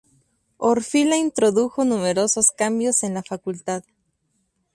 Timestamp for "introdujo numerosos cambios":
1.15-3.03